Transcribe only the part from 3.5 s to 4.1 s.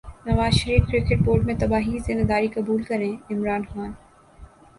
Khan